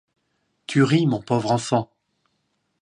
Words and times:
Tu 0.65 0.81
ris, 0.81 1.05
mon 1.05 1.21
pauvre 1.21 1.51
enfant! 1.51 1.91